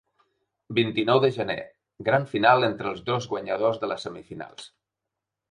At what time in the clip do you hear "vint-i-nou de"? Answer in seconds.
0.77-1.29